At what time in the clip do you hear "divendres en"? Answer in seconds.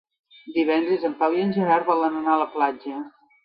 0.55-1.13